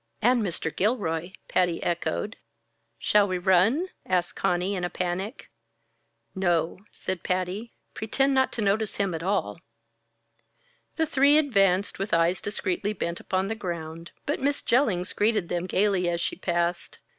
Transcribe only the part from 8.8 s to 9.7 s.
him at all."